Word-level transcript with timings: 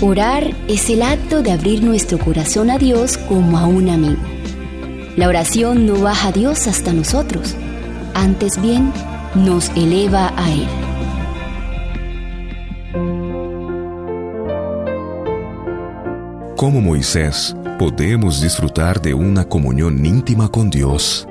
Orar 0.00 0.54
es 0.68 0.90
el 0.90 1.02
acto 1.02 1.42
de 1.42 1.50
abrir 1.50 1.82
nuestro 1.82 2.20
corazón 2.20 2.70
a 2.70 2.78
Dios 2.78 3.18
como 3.18 3.58
a 3.58 3.66
un 3.66 3.88
amigo. 3.88 4.22
La 5.16 5.26
oración 5.26 5.86
no 5.86 6.00
baja 6.00 6.28
a 6.28 6.32
Dios 6.32 6.68
hasta 6.68 6.92
nosotros, 6.92 7.56
antes 8.14 8.62
bien 8.62 8.92
nos 9.34 9.70
eleva 9.70 10.32
a 10.36 10.52
Él. 10.52 10.68
Como 16.56 16.80
Moisés, 16.80 17.56
podemos 17.76 18.40
disfrutar 18.40 19.02
de 19.02 19.14
una 19.14 19.48
comunión 19.48 20.06
íntima 20.06 20.48
con 20.48 20.70
Dios. 20.70 21.26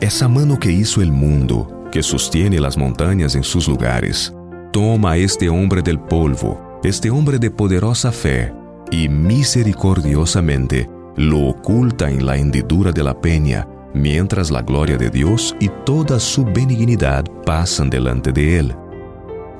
Esa 0.00 0.26
mano 0.26 0.58
que 0.58 0.72
hizo 0.72 1.02
el 1.02 1.12
mundo, 1.12 1.88
que 1.92 2.02
sostiene 2.02 2.58
las 2.58 2.76
montañas 2.76 3.36
en 3.36 3.44
sus 3.44 3.68
lugares, 3.68 4.34
toma 4.72 5.12
a 5.12 5.16
este 5.18 5.48
hombre 5.48 5.82
del 5.82 6.00
polvo 6.00 6.71
este 6.82 7.10
hombre 7.10 7.38
de 7.38 7.50
poderosa 7.50 8.10
fe, 8.12 8.52
y 8.90 9.08
misericordiosamente 9.08 10.88
lo 11.16 11.48
oculta 11.48 12.10
en 12.10 12.26
la 12.26 12.36
hendidura 12.36 12.92
de 12.92 13.02
la 13.02 13.20
peña, 13.20 13.66
mientras 13.94 14.50
la 14.50 14.62
gloria 14.62 14.96
de 14.96 15.10
Dios 15.10 15.54
y 15.60 15.68
toda 15.84 16.18
su 16.18 16.44
benignidad 16.44 17.24
pasan 17.44 17.90
delante 17.90 18.32
de 18.32 18.58
él. 18.58 18.76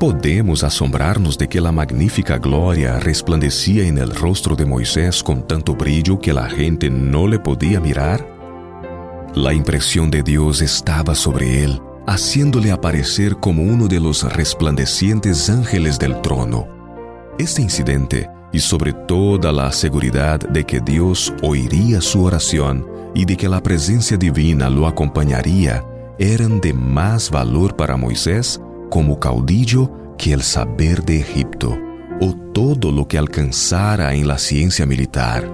¿Podemos 0.01 0.65
asombrarnos 0.65 1.39
de 1.39 1.49
que 1.49 1.61
la 1.61 1.71
magnífica 1.71 2.39
gloria 2.39 2.99
resplandecía 2.99 3.87
en 3.87 3.99
el 3.99 4.13
rostro 4.15 4.57
de 4.57 4.67
Moisés 4.67 5.23
con 5.23 5.47
tanto 5.47 5.77
brillo 5.77 6.19
que 6.19 6.33
la 6.33 6.51
gente 6.51 6.91
no 6.91 7.29
le 7.29 7.39
podía 7.39 7.81
mirar? 7.81 8.27
La 9.35 9.55
impresión 9.55 10.11
de 10.11 10.23
Dios 10.23 10.61
estaba 10.61 11.15
sobre 11.15 11.63
él, 11.63 11.81
haciéndole 12.07 12.73
aparecer 12.73 13.37
como 13.37 13.63
uno 13.63 13.87
de 13.87 14.01
los 14.01 14.25
resplandecientes 14.33 15.49
ángeles 15.49 15.99
del 15.99 16.21
trono. 16.21 16.82
Este 17.39 17.63
incidente 17.63 18.29
y 18.53 18.61
sobre 18.61 18.93
toda 18.93 19.53
la 19.53 19.73
seguridad 19.73 20.39
de 20.39 20.65
que 20.65 20.81
Dios 20.81 21.33
oiría 21.43 22.03
su 22.03 22.25
oración 22.25 22.87
y 23.15 23.25
de 23.25 23.37
que 23.39 23.49
la 23.49 23.63
presencia 23.63 24.19
divina 24.19 24.69
lo 24.69 24.87
acompañaría 24.87 25.83
eran 26.19 26.61
de 26.61 26.75
más 26.75 27.31
valor 27.31 27.75
para 27.75 27.97
Moisés 27.97 28.61
como 28.91 29.19
caudillo 29.19 29.91
que 30.19 30.35
el 30.35 30.43
saber 30.43 31.03
de 31.05 31.21
Egipto 31.21 31.79
o 32.21 32.35
todo 32.53 32.93
lo 32.93 33.09
que 33.09 33.17
alcanzara 33.17 34.15
en 34.15 34.29
la 34.29 34.37
ciencia 34.37 34.85
militar. 34.85 35.51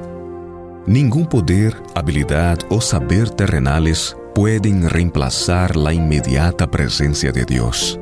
Ningún 0.85 1.27
poder, 1.27 1.77
habilidad 1.95 2.59
o 2.71 2.81
saber 2.81 3.31
terrenales 3.31 4.17
pueden 4.35 4.91
reemplazar 4.91 5.77
la 5.77 5.93
inmediata 5.93 6.69
presencia 6.69 7.31
de 7.31 7.45
Dios. 7.45 8.01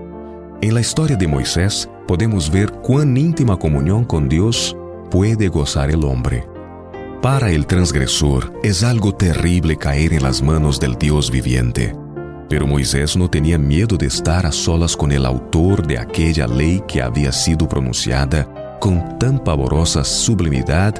En 0.62 0.72
la 0.72 0.80
historia 0.80 1.16
de 1.16 1.28
Moisés 1.28 1.90
podemos 2.06 2.50
ver 2.50 2.70
cuán 2.70 3.16
íntima 3.16 3.56
comunión 3.58 4.04
con 4.04 4.28
Dios 4.28 4.76
puede 5.10 5.48
gozar 5.48 5.90
el 5.90 6.04
hombre. 6.04 6.46
Para 7.22 7.50
el 7.50 7.66
transgresor 7.66 8.52
es 8.62 8.84
algo 8.84 9.14
terrible 9.14 9.76
caer 9.76 10.12
en 10.12 10.22
las 10.22 10.42
manos 10.42 10.78
del 10.78 10.94
Dios 10.94 11.30
viviente. 11.30 11.96
Pero 12.48 12.66
Moisés 12.66 13.16
no 13.16 13.28
tenía 13.28 13.58
miedo 13.58 13.96
de 13.96 14.06
estar 14.06 14.46
a 14.46 14.52
solas 14.52 14.96
con 14.96 15.10
el 15.10 15.26
autor 15.26 15.84
de 15.84 15.98
aquella 15.98 16.46
ley 16.46 16.82
que 16.86 17.02
había 17.02 17.32
sido 17.32 17.68
pronunciada 17.68 18.78
con 18.80 19.18
tan 19.18 19.42
pavorosa 19.42 20.04
sublimidad 20.04 20.94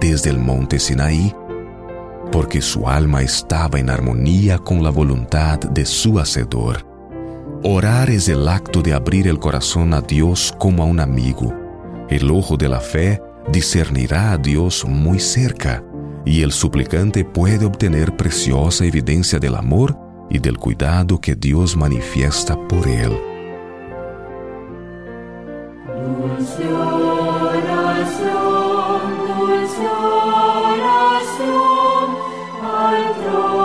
desde 0.00 0.30
el 0.30 0.38
monte 0.38 0.78
Sinaí, 0.78 1.34
porque 2.30 2.62
su 2.62 2.88
alma 2.88 3.22
estaba 3.22 3.80
en 3.80 3.90
armonía 3.90 4.58
con 4.58 4.82
la 4.84 4.90
voluntad 4.90 5.58
de 5.58 5.84
su 5.84 6.20
Hacedor. 6.20 6.91
Orar 7.64 8.10
es 8.10 8.28
el 8.28 8.48
acto 8.48 8.82
de 8.82 8.92
abrir 8.92 9.28
el 9.28 9.38
corazón 9.38 9.94
a 9.94 10.00
Dios 10.00 10.52
como 10.58 10.82
a 10.82 10.86
un 10.86 10.98
amigo. 10.98 11.54
El 12.08 12.28
ojo 12.28 12.56
de 12.56 12.68
la 12.68 12.80
fe 12.80 13.22
discernirá 13.52 14.32
a 14.32 14.36
Dios 14.36 14.84
muy 14.84 15.20
cerca 15.20 15.84
y 16.24 16.42
el 16.42 16.50
suplicante 16.50 17.24
puede 17.24 17.64
obtener 17.64 18.16
preciosa 18.16 18.84
evidencia 18.84 19.38
del 19.38 19.54
amor 19.54 19.96
y 20.28 20.40
del 20.40 20.58
cuidado 20.58 21.20
que 21.20 21.36
Dios 21.36 21.76
manifiesta 21.76 22.56
por 22.66 22.88
él. 22.88 23.16
Dulce 25.86 26.66
oración, 26.66 27.12
dulce 29.38 29.86
oración, 29.86 31.28
al 32.60 33.14
trono 33.22 33.62